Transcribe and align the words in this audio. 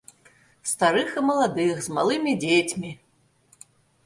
Старых 0.69 1.11
і 1.21 1.23
маладых, 1.27 1.75
з 1.89 1.99
малымі 1.99 2.31
дзецьмі. 2.45 2.91